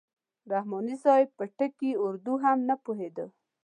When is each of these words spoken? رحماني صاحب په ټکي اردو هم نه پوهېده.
رحماني 0.53 0.95
صاحب 1.03 1.27
په 1.37 1.45
ټکي 1.57 1.91
اردو 2.05 2.33
هم 2.43 2.57
نه 2.69 2.75
پوهېده. 2.83 3.25